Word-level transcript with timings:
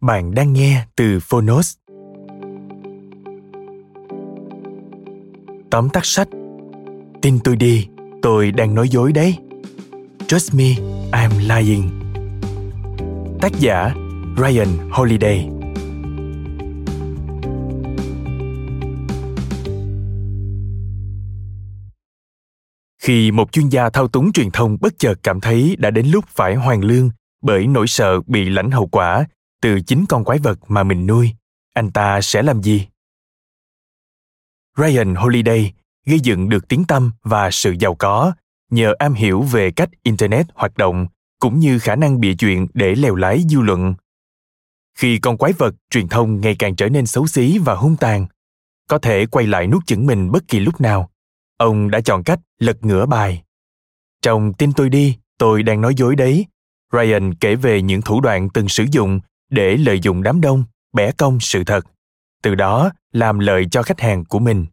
Bạn 0.00 0.34
đang 0.34 0.52
nghe 0.52 0.86
từ 0.96 1.18
Phonos. 1.20 1.76
Tóm 5.70 5.88
tắt 5.92 6.04
sách 6.04 6.28
Tin 7.22 7.38
tôi 7.44 7.56
đi, 7.56 7.88
tôi 8.22 8.50
đang 8.50 8.74
nói 8.74 8.88
dối 8.88 9.12
đấy. 9.12 9.36
Trust 10.26 10.54
me, 10.54 10.64
I'm 11.12 11.30
lying. 11.56 11.90
Tác 13.40 13.52
giả 13.58 13.94
Ryan 14.36 14.90
Holiday 14.90 15.48
Khi 23.02 23.30
một 23.30 23.52
chuyên 23.52 23.68
gia 23.68 23.90
thao 23.90 24.08
túng 24.08 24.32
truyền 24.32 24.50
thông 24.50 24.76
bất 24.80 24.92
chợt 24.98 25.14
cảm 25.22 25.40
thấy 25.40 25.76
đã 25.78 25.90
đến 25.90 26.06
lúc 26.06 26.24
phải 26.28 26.54
hoàn 26.54 26.84
lương 26.84 27.10
bởi 27.42 27.66
nỗi 27.66 27.86
sợ 27.86 28.20
bị 28.26 28.48
lãnh 28.48 28.70
hậu 28.70 28.86
quả 28.86 29.26
từ 29.60 29.80
chính 29.80 30.04
con 30.08 30.24
quái 30.24 30.38
vật 30.38 30.58
mà 30.68 30.82
mình 30.82 31.06
nuôi, 31.06 31.30
anh 31.74 31.90
ta 31.90 32.20
sẽ 32.20 32.42
làm 32.42 32.62
gì? 32.62 32.86
Ryan 34.76 35.14
holiday 35.14 35.72
gây 36.06 36.20
dựng 36.20 36.48
được 36.48 36.68
tiếng 36.68 36.84
tăm 36.84 37.12
và 37.22 37.50
sự 37.50 37.74
giàu 37.78 37.94
có 37.94 38.32
nhờ 38.70 38.94
am 38.98 39.14
hiểu 39.14 39.42
về 39.42 39.70
cách 39.70 39.88
internet 40.02 40.46
hoạt 40.54 40.76
động 40.76 41.06
cũng 41.40 41.60
như 41.60 41.78
khả 41.78 41.96
năng 41.96 42.20
bịa 42.20 42.34
chuyện 42.34 42.66
để 42.74 42.94
lèo 42.94 43.14
lái 43.14 43.42
dư 43.48 43.60
luận. 43.60 43.94
Khi 44.94 45.18
con 45.18 45.36
quái 45.36 45.52
vật 45.52 45.74
truyền 45.90 46.08
thông 46.08 46.40
ngày 46.40 46.56
càng 46.58 46.76
trở 46.76 46.88
nên 46.88 47.06
xấu 47.06 47.26
xí 47.26 47.58
và 47.58 47.74
hung 47.74 47.96
tàn, 47.96 48.26
có 48.88 48.98
thể 48.98 49.26
quay 49.26 49.46
lại 49.46 49.66
nuốt 49.66 49.86
chửng 49.86 50.06
mình 50.06 50.30
bất 50.30 50.48
kỳ 50.48 50.60
lúc 50.60 50.80
nào. 50.80 51.10
Ông 51.56 51.90
đã 51.90 52.00
chọn 52.00 52.24
cách 52.24 52.40
lật 52.58 52.84
ngửa 52.84 53.06
bài. 53.06 53.42
Trong 54.22 54.52
tin 54.52 54.72
tôi 54.72 54.88
đi, 54.88 55.18
tôi 55.38 55.62
đang 55.62 55.80
nói 55.80 55.94
dối 55.96 56.16
đấy, 56.16 56.46
ryan 56.92 57.34
kể 57.34 57.54
về 57.54 57.82
những 57.82 58.02
thủ 58.02 58.20
đoạn 58.20 58.48
từng 58.54 58.68
sử 58.68 58.86
dụng 58.90 59.20
để 59.50 59.76
lợi 59.76 60.00
dụng 60.00 60.22
đám 60.22 60.40
đông 60.40 60.64
bẻ 60.92 61.12
cong 61.12 61.40
sự 61.40 61.64
thật 61.64 61.86
từ 62.42 62.54
đó 62.54 62.90
làm 63.12 63.38
lợi 63.38 63.66
cho 63.70 63.82
khách 63.82 64.00
hàng 64.00 64.24
của 64.24 64.38
mình 64.38 64.66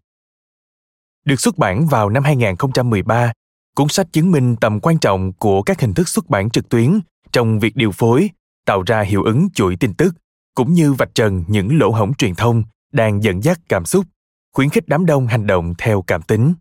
được 1.28 1.40
xuất 1.40 1.58
bản 1.58 1.88
vào 1.88 2.10
năm 2.10 2.24
2013, 2.24 3.32
cuốn 3.76 3.88
sách 3.90 4.08
chứng 4.12 4.32
minh 4.32 4.56
tầm 4.56 4.80
quan 4.80 4.98
trọng 4.98 5.34
của 5.34 5.62
các 5.62 5.82
hình 5.82 5.94
thức 5.94 6.08
xuất 6.08 6.30
bản 6.30 6.50
trực 6.50 6.70
tuyến 6.70 7.00
trong 7.32 7.60
việc 7.60 7.76
điều 7.76 7.92
phối, 7.92 8.30
tạo 8.66 8.82
ra 8.82 9.02
hiệu 9.02 9.24
ứng 9.24 9.48
chuỗi 9.54 9.76
tin 9.76 9.94
tức, 9.94 10.16
cũng 10.56 10.74
như 10.74 10.94
vạch 10.94 11.16
trần 11.16 11.44
những 11.48 11.80
lỗ 11.80 11.90
hổng 11.92 12.14
truyền 12.14 12.36
thông 12.36 12.64
đang 12.92 13.24
dẫn 13.24 13.44
dắt 13.44 13.60
cảm 13.70 13.86
xúc, 13.86 14.06
khuyến 14.54 14.70
khích 14.70 14.84
đám 14.88 15.06
đông 15.06 15.28
hành 15.28 15.48
động 15.48 15.74
theo 15.78 16.02
cảm 16.02 16.22
tính. 16.22 16.54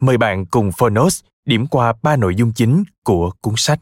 Mời 0.00 0.18
bạn 0.18 0.46
cùng 0.46 0.70
Phonos 0.78 1.22
điểm 1.44 1.66
qua 1.66 1.92
ba 2.02 2.16
nội 2.16 2.34
dung 2.34 2.52
chính 2.52 2.84
của 3.04 3.30
cuốn 3.40 3.54
sách. 3.56 3.80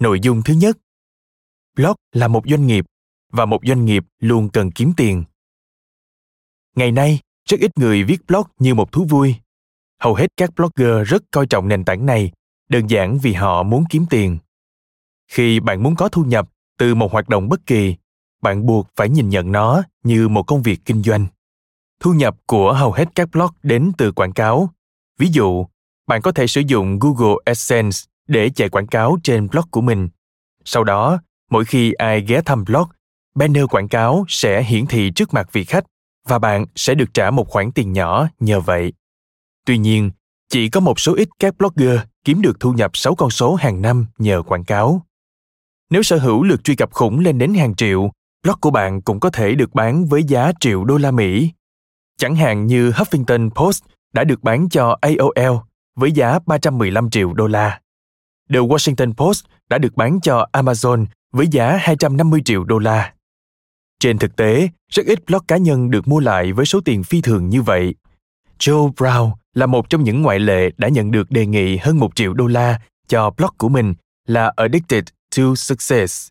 Nội 0.00 0.20
dung 0.20 0.42
thứ 0.42 0.54
nhất, 0.54 0.78
blog 1.76 1.94
là 2.12 2.28
một 2.28 2.42
doanh 2.46 2.66
nghiệp 2.66 2.84
và 3.32 3.44
một 3.44 3.60
doanh 3.66 3.84
nghiệp 3.84 4.04
luôn 4.18 4.48
cần 4.48 4.70
kiếm 4.70 4.92
tiền. 4.96 5.24
Ngày 6.76 6.92
nay, 6.92 7.20
rất 7.48 7.60
ít 7.60 7.78
người 7.78 8.04
viết 8.04 8.26
blog 8.26 8.46
như 8.58 8.74
một 8.74 8.92
thú 8.92 9.04
vui. 9.04 9.34
Hầu 10.00 10.14
hết 10.14 10.26
các 10.36 10.50
blogger 10.56 11.08
rất 11.08 11.22
coi 11.30 11.46
trọng 11.46 11.68
nền 11.68 11.84
tảng 11.84 12.06
này, 12.06 12.32
đơn 12.68 12.86
giản 12.86 13.18
vì 13.18 13.32
họ 13.32 13.62
muốn 13.62 13.84
kiếm 13.90 14.06
tiền. 14.10 14.38
Khi 15.28 15.60
bạn 15.60 15.82
muốn 15.82 15.96
có 15.96 16.08
thu 16.08 16.24
nhập 16.24 16.48
từ 16.78 16.94
một 16.94 17.12
hoạt 17.12 17.28
động 17.28 17.48
bất 17.48 17.66
kỳ, 17.66 17.94
bạn 18.42 18.66
buộc 18.66 18.86
phải 18.96 19.08
nhìn 19.08 19.28
nhận 19.28 19.52
nó 19.52 19.82
như 20.04 20.28
một 20.28 20.42
công 20.42 20.62
việc 20.62 20.80
kinh 20.84 21.02
doanh. 21.02 21.26
Thu 22.00 22.12
nhập 22.12 22.36
của 22.46 22.72
hầu 22.72 22.92
hết 22.92 23.08
các 23.14 23.28
blog 23.32 23.50
đến 23.62 23.92
từ 23.98 24.12
quảng 24.12 24.32
cáo. 24.32 24.70
Ví 25.18 25.28
dụ, 25.32 25.66
bạn 26.06 26.22
có 26.22 26.32
thể 26.32 26.46
sử 26.46 26.60
dụng 26.60 26.98
Google 26.98 27.34
AdSense 27.44 27.98
để 28.26 28.50
chạy 28.50 28.68
quảng 28.68 28.86
cáo 28.86 29.18
trên 29.22 29.48
blog 29.48 29.64
của 29.70 29.80
mình. 29.80 30.08
Sau 30.64 30.84
đó, 30.84 31.18
mỗi 31.50 31.64
khi 31.64 31.92
ai 31.92 32.20
ghé 32.20 32.40
thăm 32.40 32.64
blog, 32.64 32.88
banner 33.34 33.64
quảng 33.70 33.88
cáo 33.88 34.24
sẽ 34.28 34.62
hiển 34.62 34.86
thị 34.86 35.10
trước 35.10 35.34
mặt 35.34 35.48
vị 35.52 35.64
khách 35.64 35.84
và 36.28 36.38
bạn 36.38 36.66
sẽ 36.76 36.94
được 36.94 37.14
trả 37.14 37.30
một 37.30 37.48
khoản 37.48 37.72
tiền 37.72 37.92
nhỏ 37.92 38.28
nhờ 38.40 38.60
vậy. 38.60 38.92
Tuy 39.66 39.78
nhiên, 39.78 40.10
chỉ 40.48 40.68
có 40.68 40.80
một 40.80 41.00
số 41.00 41.14
ít 41.14 41.28
các 41.38 41.58
blogger 41.58 42.00
kiếm 42.24 42.42
được 42.42 42.60
thu 42.60 42.72
nhập 42.72 42.90
6 42.94 43.14
con 43.14 43.30
số 43.30 43.54
hàng 43.54 43.82
năm 43.82 44.06
nhờ 44.18 44.42
quảng 44.42 44.64
cáo. 44.64 45.02
Nếu 45.90 46.02
sở 46.02 46.18
hữu 46.18 46.42
lượt 46.42 46.64
truy 46.64 46.76
cập 46.76 46.92
khủng 46.92 47.20
lên 47.20 47.38
đến 47.38 47.54
hàng 47.54 47.74
triệu, 47.74 48.10
blog 48.42 48.56
của 48.60 48.70
bạn 48.70 49.02
cũng 49.02 49.20
có 49.20 49.30
thể 49.30 49.54
được 49.54 49.74
bán 49.74 50.06
với 50.06 50.24
giá 50.24 50.52
triệu 50.60 50.84
đô 50.84 50.96
la 50.96 51.10
Mỹ. 51.10 51.50
Chẳng 52.18 52.36
hạn 52.36 52.66
như 52.66 52.90
Huffington 52.90 53.50
Post 53.50 53.84
đã 54.12 54.24
được 54.24 54.42
bán 54.42 54.68
cho 54.68 54.98
AOL 55.00 55.56
với 55.96 56.12
giá 56.12 56.38
315 56.46 57.10
triệu 57.10 57.32
đô 57.32 57.46
la. 57.46 57.80
The 58.52 58.58
Washington 58.58 59.12
Post 59.14 59.44
đã 59.70 59.78
được 59.78 59.94
bán 59.96 60.20
cho 60.20 60.46
Amazon 60.52 61.06
với 61.32 61.46
giá 61.50 61.76
250 61.80 62.40
triệu 62.44 62.64
đô 62.64 62.78
la. 62.78 63.12
Trên 64.00 64.18
thực 64.18 64.36
tế, 64.36 64.68
rất 64.92 65.06
ít 65.06 65.26
blog 65.26 65.44
cá 65.48 65.56
nhân 65.56 65.90
được 65.90 66.08
mua 66.08 66.20
lại 66.20 66.52
với 66.52 66.66
số 66.66 66.80
tiền 66.84 67.04
phi 67.04 67.20
thường 67.20 67.48
như 67.48 67.62
vậy. 67.62 67.94
Joe 68.58 68.92
Brown 68.94 69.30
là 69.54 69.66
một 69.66 69.90
trong 69.90 70.04
những 70.04 70.22
ngoại 70.22 70.38
lệ 70.38 70.70
đã 70.76 70.88
nhận 70.88 71.10
được 71.10 71.30
đề 71.30 71.46
nghị 71.46 71.76
hơn 71.76 71.98
một 71.98 72.14
triệu 72.14 72.34
đô 72.34 72.46
la 72.46 72.80
cho 73.08 73.30
blog 73.30 73.50
của 73.58 73.68
mình 73.68 73.94
là 74.26 74.52
Addicted 74.56 75.04
to 75.36 75.54
Success. 75.56 76.28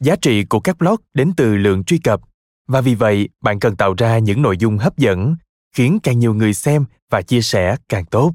Giá 0.00 0.16
trị 0.16 0.44
của 0.44 0.60
các 0.60 0.78
blog 0.78 0.96
đến 1.14 1.32
từ 1.36 1.56
lượng 1.56 1.84
truy 1.84 1.98
cập 1.98 2.20
và 2.68 2.80
vì 2.80 2.94
vậy 2.94 3.28
bạn 3.40 3.60
cần 3.60 3.76
tạo 3.76 3.94
ra 3.98 4.18
những 4.18 4.42
nội 4.42 4.56
dung 4.56 4.78
hấp 4.78 4.98
dẫn 4.98 5.36
khiến 5.76 5.98
càng 6.02 6.18
nhiều 6.18 6.34
người 6.34 6.54
xem 6.54 6.84
và 7.10 7.22
chia 7.22 7.42
sẻ 7.42 7.76
càng 7.88 8.04
tốt. 8.04 8.32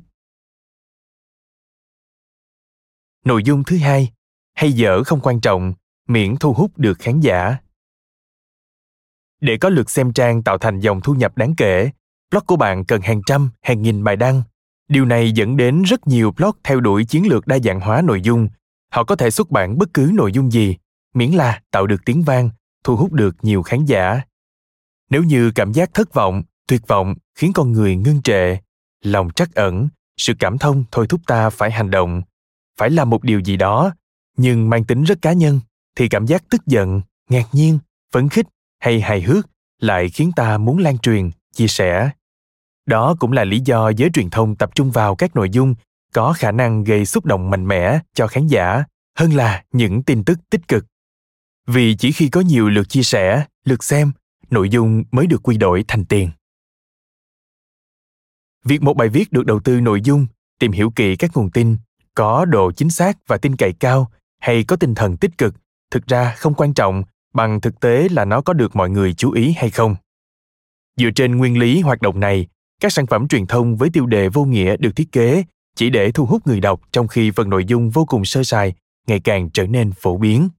Nội 3.24 3.44
dung 3.44 3.64
thứ 3.64 3.78
hai, 3.78 4.12
hay 4.54 4.72
dở 4.72 5.04
không 5.04 5.20
quan 5.24 5.42
trọng, 5.42 5.74
miễn 6.08 6.36
thu 6.36 6.54
hút 6.54 6.72
được 6.78 7.00
khán 7.00 7.20
giả. 7.20 7.58
Để 9.42 9.58
có 9.58 9.70
lượt 9.70 9.90
xem 9.90 10.14
trang 10.14 10.44
tạo 10.44 10.58
thành 10.58 10.80
dòng 10.80 11.02
thu 11.02 11.14
nhập 11.14 11.38
đáng 11.38 11.56
kể, 11.56 11.90
blog 12.32 12.44
của 12.46 12.56
bạn 12.56 12.86
cần 12.86 13.02
hàng 13.02 13.22
trăm, 13.26 13.50
hàng 13.62 13.82
nghìn 13.82 14.04
bài 14.04 14.16
đăng. 14.16 14.42
Điều 14.88 15.06
này 15.06 15.32
dẫn 15.32 15.58
đến 15.58 15.84
rất 15.84 16.08
nhiều 16.08 16.32
blog 16.32 16.56
theo 16.64 16.80
đuổi 16.80 17.06
chiến 17.06 17.28
lược 17.28 17.48
đa 17.48 17.60
dạng 17.60 17.80
hóa 17.80 18.02
nội 18.02 18.22
dung. 18.22 18.48
Họ 18.92 19.04
có 19.04 19.16
thể 19.16 19.32
xuất 19.32 19.52
bản 19.52 19.78
bất 19.78 19.90
cứ 19.94 20.12
nội 20.14 20.32
dung 20.32 20.52
gì, 20.52 20.78
miễn 21.14 21.32
là 21.32 21.62
tạo 21.72 21.88
được 21.88 22.06
tiếng 22.06 22.24
vang, 22.24 22.50
thu 22.84 22.96
hút 22.96 23.12
được 23.12 23.36
nhiều 23.42 23.64
khán 23.64 23.86
giả. 23.86 24.22
Nếu 25.10 25.24
như 25.24 25.52
cảm 25.56 25.72
giác 25.72 25.94
thất 25.94 26.14
vọng, 26.14 26.44
tuyệt 26.68 26.88
vọng 26.88 27.16
khiến 27.36 27.54
con 27.54 27.72
người 27.72 27.96
ngưng 27.96 28.22
trệ, 28.22 28.58
lòng 29.04 29.30
trắc 29.36 29.56
ẩn, 29.56 29.88
sự 30.18 30.34
cảm 30.40 30.58
thông 30.58 30.84
thôi 30.92 31.06
thúc 31.10 31.22
ta 31.28 31.50
phải 31.50 31.72
hành 31.72 31.90
động, 31.90 32.22
phải 32.78 32.90
làm 32.90 33.10
một 33.10 33.24
điều 33.24 33.40
gì 33.40 33.58
đó 33.58 33.94
nhưng 34.38 34.70
mang 34.70 34.84
tính 34.84 35.04
rất 35.04 35.22
cá 35.22 35.34
nhân 35.34 35.60
thì 35.96 36.10
cảm 36.10 36.26
giác 36.26 36.44
tức 36.50 36.66
giận 36.66 37.02
ngạc 37.30 37.46
nhiên 37.52 37.80
phấn 38.14 38.30
khích 38.30 38.48
hay 38.80 39.02
hài 39.02 39.22
hước 39.22 39.50
lại 39.80 40.10
khiến 40.10 40.32
ta 40.36 40.58
muốn 40.58 40.78
lan 40.78 40.98
truyền 40.98 41.30
chia 41.54 41.68
sẻ 41.68 42.12
đó 42.86 43.16
cũng 43.20 43.32
là 43.32 43.44
lý 43.44 43.60
do 43.60 43.90
giới 43.90 44.10
truyền 44.14 44.30
thông 44.30 44.56
tập 44.56 44.76
trung 44.76 44.92
vào 44.92 45.16
các 45.16 45.36
nội 45.36 45.50
dung 45.50 45.76
có 46.14 46.34
khả 46.34 46.52
năng 46.52 46.84
gây 46.84 47.06
xúc 47.06 47.26
động 47.26 47.50
mạnh 47.50 47.68
mẽ 47.68 48.00
cho 48.14 48.28
khán 48.28 48.48
giả 48.48 48.84
hơn 49.18 49.34
là 49.34 49.64
những 49.72 50.04
tin 50.04 50.24
tức 50.24 50.40
tích 50.50 50.68
cực 50.68 50.86
Vì 51.68 51.96
chỉ 51.96 52.12
khi 52.12 52.30
có 52.30 52.42
nhiều 52.42 52.70
lượt 52.70 52.90
chia 52.90 53.04
sẻ, 53.04 53.46
lượt 53.66 53.84
xem, 53.84 54.12
nội 54.50 54.70
dung 54.70 55.04
mới 55.12 55.28
được 55.28 55.44
quy 55.44 55.58
đổi 55.58 55.86
thành 55.88 56.06
tiền. 56.06 56.30
Việc 58.64 58.82
một 58.82 58.94
bài 58.98 59.10
viết 59.10 59.32
được 59.32 59.46
đầu 59.46 59.60
tư 59.60 59.82
nội 59.82 60.02
dung, 60.02 60.26
tìm 60.60 60.72
hiểu 60.72 60.92
kỹ 60.96 61.16
các 61.16 61.32
nguồn 61.34 61.52
tin, 61.52 61.78
có 62.16 62.46
độ 62.46 62.72
chính 62.72 62.90
xác 62.90 63.18
và 63.28 63.38
tin 63.38 63.56
cậy 63.56 63.74
cao 63.80 64.12
hay 64.40 64.64
có 64.64 64.76
tinh 64.76 64.96
thần 64.96 65.18
tích 65.18 65.38
cực 65.38 65.56
thực 65.92 66.08
ra 66.08 66.36
không 66.38 66.54
quan 66.54 66.74
trọng 66.74 67.04
bằng 67.34 67.62
thực 67.62 67.80
tế 67.80 68.08
là 68.12 68.26
nó 68.26 68.42
có 68.42 68.54
được 68.54 68.76
mọi 68.76 68.90
người 68.90 69.14
chú 69.14 69.32
ý 69.32 69.54
hay 69.58 69.70
không. 69.70 69.96
Dựa 70.98 71.10
trên 71.16 71.38
nguyên 71.38 71.60
lý 71.60 71.82
hoạt 71.82 72.02
động 72.02 72.20
này, 72.20 72.48
các 72.80 72.94
sản 72.94 73.08
phẩm 73.08 73.28
truyền 73.28 73.48
thông 73.48 73.78
với 73.78 73.90
tiêu 73.90 74.06
đề 74.06 74.30
vô 74.30 74.46
nghĩa 74.46 74.78
được 74.78 74.96
thiết 74.96 75.12
kế 75.12 75.44
chỉ 75.76 75.90
để 75.90 76.12
thu 76.12 76.26
hút 76.26 76.48
người 76.48 76.60
đọc 76.60 76.82
trong 76.92 77.08
khi 77.08 77.32
phần 77.32 77.50
nội 77.50 77.66
dung 77.66 77.90
vô 77.90 78.06
cùng 78.06 78.26
sơ 78.26 78.44
sài 78.44 78.74
ngày 79.08 79.20
càng 79.20 79.50
trở 79.50 79.68
nên 79.68 79.92
phổ 79.92 80.18
biến 80.18 80.50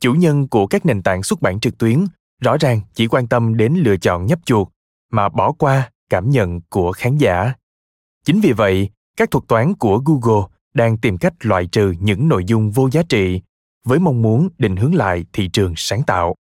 chủ 0.00 0.14
nhân 0.14 0.48
của 0.48 0.66
các 0.66 0.86
nền 0.86 1.02
tảng 1.02 1.22
xuất 1.22 1.42
bản 1.42 1.60
trực 1.60 1.78
tuyến 1.78 2.04
rõ 2.40 2.56
ràng 2.60 2.80
chỉ 2.94 3.06
quan 3.06 3.26
tâm 3.28 3.56
đến 3.56 3.74
lựa 3.74 3.96
chọn 3.96 4.26
nhấp 4.26 4.38
chuột 4.44 4.68
mà 5.12 5.28
bỏ 5.28 5.52
qua 5.52 5.90
cảm 6.10 6.30
nhận 6.30 6.60
của 6.60 6.92
khán 6.92 7.16
giả 7.16 7.52
chính 8.24 8.40
vì 8.40 8.52
vậy 8.52 8.90
các 9.16 9.30
thuật 9.30 9.44
toán 9.48 9.74
của 9.74 9.98
google 9.98 10.46
đang 10.74 10.98
tìm 10.98 11.18
cách 11.18 11.34
loại 11.40 11.66
trừ 11.66 11.94
những 12.00 12.28
nội 12.28 12.44
dung 12.44 12.70
vô 12.70 12.90
giá 12.90 13.02
trị 13.08 13.40
với 13.84 13.98
mong 13.98 14.22
muốn 14.22 14.48
định 14.58 14.76
hướng 14.76 14.94
lại 14.94 15.24
thị 15.32 15.48
trường 15.52 15.74
sáng 15.76 16.02
tạo 16.02 16.34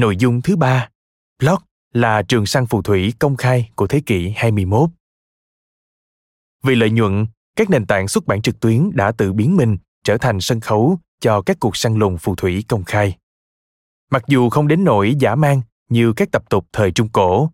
nội 0.00 0.16
dung 0.16 0.42
thứ 0.42 0.56
ba 0.56 0.88
blog 1.38 1.58
là 1.92 2.22
trường 2.22 2.46
săn 2.46 2.66
phù 2.66 2.82
thủy 2.82 3.14
công 3.18 3.36
khai 3.36 3.70
của 3.74 3.86
thế 3.86 4.00
kỷ 4.06 4.32
21. 4.36 4.90
Vì 6.62 6.74
lợi 6.74 6.90
nhuận, 6.90 7.26
các 7.56 7.70
nền 7.70 7.86
tảng 7.86 8.08
xuất 8.08 8.26
bản 8.26 8.42
trực 8.42 8.60
tuyến 8.60 8.90
đã 8.94 9.12
tự 9.12 9.32
biến 9.32 9.56
mình 9.56 9.78
trở 10.04 10.16
thành 10.18 10.40
sân 10.40 10.60
khấu 10.60 10.98
cho 11.20 11.42
các 11.42 11.56
cuộc 11.60 11.76
săn 11.76 11.94
lùng 11.94 12.18
phù 12.18 12.34
thủy 12.34 12.64
công 12.68 12.84
khai. 12.84 13.16
Mặc 14.10 14.22
dù 14.26 14.50
không 14.50 14.68
đến 14.68 14.84
nỗi 14.84 15.14
giả 15.18 15.34
mang 15.34 15.62
như 15.88 16.12
các 16.12 16.28
tập 16.32 16.42
tục 16.50 16.66
thời 16.72 16.92
Trung 16.92 17.08
Cổ, 17.08 17.50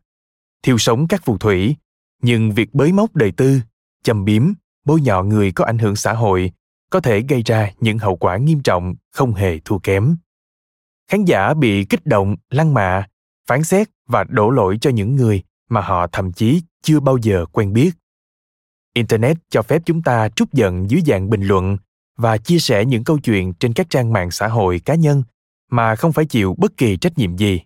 thiêu 0.63 0.79
sống 0.79 1.09
các 1.09 1.25
phù 1.25 1.39
thủy, 1.39 1.77
nhưng 2.23 2.53
việc 2.53 2.75
bới 2.75 2.93
móc 2.93 3.15
đời 3.15 3.33
tư, 3.33 3.61
châm 4.03 4.25
biếm, 4.25 4.53
bôi 4.85 5.01
nhọ 5.01 5.23
người 5.23 5.53
có 5.53 5.65
ảnh 5.65 5.79
hưởng 5.79 5.97
xã 5.97 6.13
hội 6.13 6.53
có 6.91 7.01
thể 7.01 7.21
gây 7.29 7.43
ra 7.43 7.71
những 7.81 7.99
hậu 7.99 8.17
quả 8.17 8.37
nghiêm 8.37 8.61
trọng 8.63 8.95
không 9.13 9.35
hề 9.35 9.59
thua 9.59 9.79
kém. 9.79 10.17
Khán 11.11 11.25
giả 11.25 11.55
bị 11.55 11.85
kích 11.85 12.07
động, 12.07 12.37
lăng 12.51 12.75
mạ, 12.75 13.07
phán 13.47 13.65
xét 13.65 13.89
và 14.07 14.25
đổ 14.25 14.51
lỗi 14.51 14.79
cho 14.81 14.91
những 14.91 15.17
người 15.17 15.43
mà 15.69 15.81
họ 15.81 16.07
thậm 16.07 16.33
chí 16.33 16.63
chưa 16.83 17.01
bao 17.01 17.17
giờ 17.17 17.47
quen 17.53 17.73
biết. 17.73 17.91
Internet 18.95 19.37
cho 19.51 19.63
phép 19.63 19.83
chúng 19.85 20.03
ta 20.03 20.29
trút 20.29 20.53
giận 20.53 20.91
dưới 20.91 21.03
dạng 21.07 21.31
bình 21.31 21.43
luận 21.43 21.77
và 22.17 22.39
chia 22.39 22.59
sẻ 22.59 22.85
những 22.85 23.05
câu 23.05 23.19
chuyện 23.19 23.53
trên 23.53 23.73
các 23.73 23.91
trang 23.91 24.13
mạng 24.13 24.31
xã 24.31 24.49
hội 24.49 24.81
cá 24.85 24.95
nhân 24.95 25.23
mà 25.71 25.97
không 25.97 26.13
phải 26.13 26.25
chịu 26.25 26.55
bất 26.59 26.77
kỳ 26.77 26.97
trách 26.97 27.19
nhiệm 27.19 27.37
gì. 27.37 27.61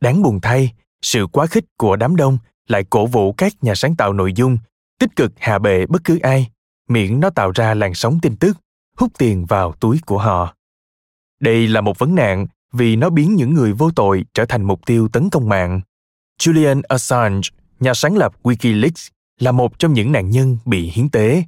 Đáng 0.00 0.22
buồn 0.22 0.40
thay, 0.40 0.72
sự 1.02 1.26
quá 1.26 1.46
khích 1.46 1.64
của 1.76 1.96
đám 1.96 2.16
đông 2.16 2.38
lại 2.70 2.84
cổ 2.90 3.06
vũ 3.06 3.32
các 3.32 3.64
nhà 3.64 3.74
sáng 3.74 3.96
tạo 3.96 4.12
nội 4.12 4.32
dung 4.32 4.58
tích 4.98 5.16
cực 5.16 5.32
hạ 5.38 5.58
bệ 5.58 5.86
bất 5.86 6.04
cứ 6.04 6.18
ai, 6.22 6.50
miễn 6.88 7.20
nó 7.20 7.30
tạo 7.30 7.50
ra 7.50 7.74
làn 7.74 7.94
sóng 7.94 8.18
tin 8.22 8.36
tức, 8.36 8.58
hút 8.96 9.12
tiền 9.18 9.46
vào 9.46 9.72
túi 9.72 9.98
của 10.06 10.18
họ. 10.18 10.54
Đây 11.40 11.68
là 11.68 11.80
một 11.80 11.98
vấn 11.98 12.14
nạn 12.14 12.46
vì 12.72 12.96
nó 12.96 13.10
biến 13.10 13.34
những 13.34 13.54
người 13.54 13.72
vô 13.72 13.90
tội 13.90 14.24
trở 14.34 14.44
thành 14.44 14.62
mục 14.62 14.80
tiêu 14.86 15.08
tấn 15.08 15.30
công 15.30 15.48
mạng. 15.48 15.80
Julian 16.40 16.82
Assange, 16.88 17.48
nhà 17.80 17.94
sáng 17.94 18.16
lập 18.16 18.32
Wikileaks, 18.42 19.10
là 19.40 19.52
một 19.52 19.78
trong 19.78 19.92
những 19.92 20.12
nạn 20.12 20.30
nhân 20.30 20.58
bị 20.64 20.90
hiến 20.90 21.08
tế. 21.08 21.42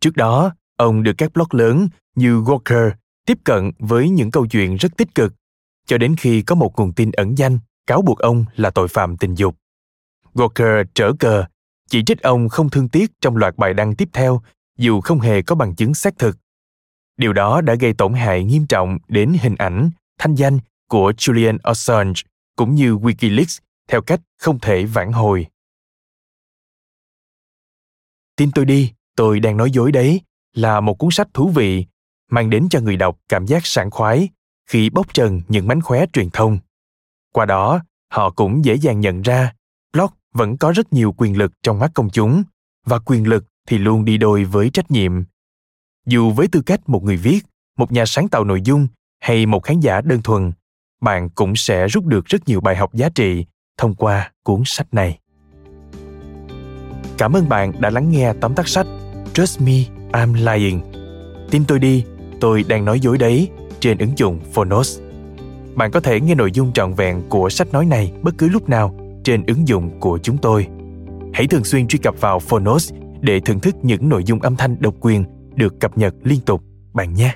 Trước 0.00 0.16
đó, 0.16 0.52
ông 0.76 1.02
được 1.02 1.12
các 1.18 1.32
blog 1.32 1.48
lớn 1.50 1.88
như 2.14 2.40
Gawker 2.40 2.90
tiếp 3.26 3.38
cận 3.44 3.72
với 3.78 4.08
những 4.08 4.30
câu 4.30 4.46
chuyện 4.46 4.76
rất 4.76 4.96
tích 4.96 5.14
cực, 5.14 5.32
cho 5.86 5.98
đến 5.98 6.16
khi 6.16 6.42
có 6.42 6.54
một 6.54 6.78
nguồn 6.78 6.92
tin 6.92 7.10
ẩn 7.12 7.38
danh 7.38 7.58
cáo 7.86 8.02
buộc 8.02 8.18
ông 8.18 8.44
là 8.56 8.70
tội 8.70 8.88
phạm 8.88 9.16
tình 9.16 9.34
dục. 9.34 9.56
Gawker 10.34 10.84
trở 10.94 11.12
cờ, 11.18 11.44
chỉ 11.90 12.02
trích 12.06 12.22
ông 12.22 12.48
không 12.48 12.70
thương 12.70 12.88
tiếc 12.88 13.10
trong 13.20 13.36
loạt 13.36 13.56
bài 13.56 13.74
đăng 13.74 13.94
tiếp 13.94 14.08
theo 14.12 14.42
dù 14.78 15.00
không 15.00 15.20
hề 15.20 15.42
có 15.42 15.54
bằng 15.54 15.74
chứng 15.74 15.94
xác 15.94 16.18
thực. 16.18 16.36
Điều 17.16 17.32
đó 17.32 17.60
đã 17.60 17.74
gây 17.74 17.92
tổn 17.92 18.14
hại 18.14 18.44
nghiêm 18.44 18.66
trọng 18.66 18.98
đến 19.08 19.36
hình 19.40 19.54
ảnh 19.54 19.90
thanh 20.18 20.34
danh 20.34 20.58
của 20.88 21.10
Julian 21.10 21.58
Assange 21.62 22.22
cũng 22.56 22.74
như 22.74 22.94
Wikileaks 22.96 23.60
theo 23.88 24.02
cách 24.02 24.20
không 24.38 24.58
thể 24.58 24.84
vãn 24.84 25.12
hồi. 25.12 25.46
Tin 28.36 28.50
tôi 28.52 28.64
đi, 28.64 28.92
tôi 29.16 29.40
đang 29.40 29.56
nói 29.56 29.70
dối 29.70 29.92
đấy 29.92 30.20
là 30.54 30.80
một 30.80 30.94
cuốn 30.94 31.10
sách 31.10 31.28
thú 31.34 31.48
vị, 31.48 31.86
mang 32.30 32.50
đến 32.50 32.66
cho 32.70 32.80
người 32.80 32.96
đọc 32.96 33.18
cảm 33.28 33.46
giác 33.46 33.66
sảng 33.66 33.90
khoái 33.90 34.28
khi 34.66 34.90
bóc 34.90 35.14
trần 35.14 35.40
những 35.48 35.68
mánh 35.68 35.80
khóe 35.80 36.06
truyền 36.12 36.30
thông. 36.30 36.58
Qua 37.32 37.46
đó, 37.46 37.80
họ 38.12 38.30
cũng 38.30 38.64
dễ 38.64 38.74
dàng 38.74 39.00
nhận 39.00 39.22
ra 39.22 39.52
vẫn 40.34 40.56
có 40.56 40.72
rất 40.72 40.92
nhiều 40.92 41.14
quyền 41.16 41.38
lực 41.38 41.52
trong 41.62 41.78
mắt 41.78 41.90
công 41.94 42.10
chúng 42.10 42.42
và 42.86 42.98
quyền 42.98 43.28
lực 43.28 43.44
thì 43.68 43.78
luôn 43.78 44.04
đi 44.04 44.18
đôi 44.18 44.44
với 44.44 44.70
trách 44.70 44.90
nhiệm. 44.90 45.12
Dù 46.06 46.30
với 46.30 46.48
tư 46.48 46.62
cách 46.66 46.88
một 46.88 47.04
người 47.04 47.16
viết, 47.16 47.40
một 47.78 47.92
nhà 47.92 48.06
sáng 48.06 48.28
tạo 48.28 48.44
nội 48.44 48.60
dung 48.64 48.88
hay 49.20 49.46
một 49.46 49.60
khán 49.60 49.80
giả 49.80 50.00
đơn 50.00 50.22
thuần 50.22 50.52
bạn 51.00 51.28
cũng 51.30 51.56
sẽ 51.56 51.86
rút 51.86 52.04
được 52.04 52.26
rất 52.26 52.48
nhiều 52.48 52.60
bài 52.60 52.76
học 52.76 52.94
giá 52.94 53.08
trị 53.08 53.46
thông 53.78 53.94
qua 53.94 54.32
cuốn 54.42 54.62
sách 54.64 54.94
này. 54.94 55.18
Cảm 57.18 57.32
ơn 57.32 57.48
bạn 57.48 57.72
đã 57.80 57.90
lắng 57.90 58.10
nghe 58.10 58.32
tóm 58.40 58.54
tắt 58.54 58.68
sách 58.68 58.86
trust 59.32 59.60
me 59.60 59.72
i'm 60.12 60.34
lying. 60.34 60.80
Tin 61.50 61.64
tôi 61.64 61.78
đi 61.78 62.04
tôi 62.40 62.64
đang 62.68 62.84
nói 62.84 63.00
dối 63.00 63.18
đấy 63.18 63.48
trên 63.80 63.98
ứng 63.98 64.18
dụng 64.18 64.40
phonos. 64.52 65.00
Bạn 65.74 65.90
có 65.90 66.00
thể 66.00 66.20
nghe 66.20 66.34
nội 66.34 66.50
dung 66.52 66.72
trọn 66.72 66.94
vẹn 66.94 67.22
của 67.28 67.48
sách 67.48 67.72
nói 67.72 67.86
này 67.86 68.12
bất 68.22 68.34
cứ 68.38 68.48
lúc 68.48 68.68
nào 68.68 68.94
trên 69.24 69.46
ứng 69.46 69.68
dụng 69.68 70.00
của 70.00 70.18
chúng 70.22 70.38
tôi. 70.38 70.66
Hãy 71.32 71.46
thường 71.46 71.64
xuyên 71.64 71.86
truy 71.86 71.98
cập 71.98 72.20
vào 72.20 72.38
phonos 72.38 72.92
để 73.20 73.40
thưởng 73.40 73.60
thức 73.60 73.74
những 73.82 74.08
nội 74.08 74.24
dung 74.24 74.40
âm 74.40 74.56
thanh 74.56 74.76
độc 74.80 74.94
quyền 75.00 75.24
được 75.54 75.80
cập 75.80 75.98
nhật 75.98 76.14
liên 76.22 76.40
tục, 76.40 76.62
bạn 76.92 77.14
nhé. 77.14 77.34